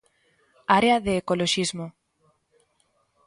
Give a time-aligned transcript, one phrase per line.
[0.77, 1.87] Área de Ecoloxismo.